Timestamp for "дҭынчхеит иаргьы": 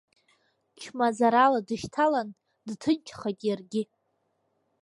2.67-3.83